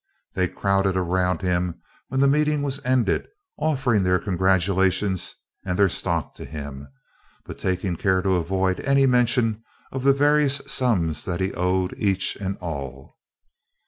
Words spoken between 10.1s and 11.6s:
various sums that he